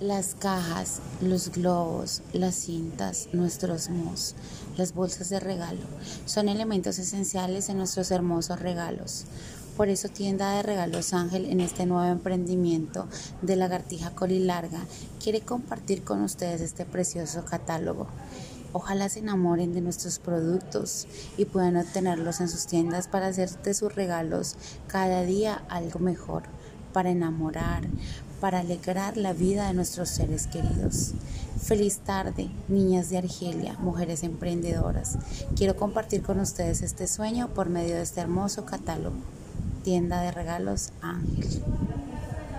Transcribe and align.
Las 0.00 0.34
cajas, 0.34 1.00
los 1.22 1.52
globos, 1.52 2.20
las 2.34 2.54
cintas, 2.54 3.30
nuestros 3.32 3.88
mos, 3.88 4.34
las 4.76 4.92
bolsas 4.92 5.30
de 5.30 5.40
regalo 5.40 5.80
son 6.26 6.50
elementos 6.50 6.98
esenciales 6.98 7.70
en 7.70 7.78
nuestros 7.78 8.10
hermosos 8.10 8.60
regalos. 8.60 9.24
Por 9.74 9.88
eso 9.88 10.10
Tienda 10.10 10.52
de 10.52 10.62
Regalos 10.62 11.14
Ángel 11.14 11.46
en 11.46 11.60
este 11.62 11.86
nuevo 11.86 12.12
emprendimiento 12.12 13.08
de 13.40 13.56
Lagartija 13.56 14.10
Colilarga 14.10 14.84
quiere 15.18 15.40
compartir 15.40 16.04
con 16.04 16.22
ustedes 16.22 16.60
este 16.60 16.84
precioso 16.84 17.46
catálogo. 17.46 18.06
Ojalá 18.74 19.08
se 19.08 19.20
enamoren 19.20 19.72
de 19.72 19.80
nuestros 19.80 20.18
productos 20.18 21.06
y 21.38 21.46
puedan 21.46 21.78
obtenerlos 21.78 22.42
en 22.42 22.50
sus 22.50 22.66
tiendas 22.66 23.08
para 23.08 23.28
hacer 23.28 23.48
de 23.62 23.72
sus 23.72 23.94
regalos 23.94 24.56
cada 24.88 25.22
día 25.22 25.64
algo 25.70 26.00
mejor 26.00 26.42
para 26.96 27.10
enamorar, 27.10 27.82
para 28.40 28.60
alegrar 28.60 29.18
la 29.18 29.34
vida 29.34 29.68
de 29.68 29.74
nuestros 29.74 30.08
seres 30.08 30.46
queridos. 30.46 31.12
Feliz 31.60 31.98
tarde, 31.98 32.48
niñas 32.68 33.10
de 33.10 33.18
Argelia, 33.18 33.74
mujeres 33.80 34.22
emprendedoras. 34.22 35.18
Quiero 35.56 35.76
compartir 35.76 36.22
con 36.22 36.40
ustedes 36.40 36.80
este 36.80 37.06
sueño 37.06 37.48
por 37.48 37.68
medio 37.68 37.96
de 37.96 38.02
este 38.02 38.22
hermoso 38.22 38.64
catálogo. 38.64 39.16
Tienda 39.84 40.22
de 40.22 40.30
regalos 40.30 40.88
Ángel. 41.02 41.62